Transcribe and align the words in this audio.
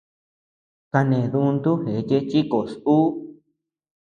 Kané 0.91 1.19
düntuu 1.31 1.75
jecheé 1.85 2.21
chi 2.29 2.39
koʼos 2.51 2.71
ú. 2.95 2.97